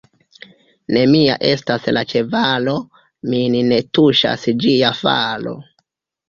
[0.95, 2.73] Ne mia estas la ĉevalo,
[3.35, 5.55] min ne tuŝas ĝia falo.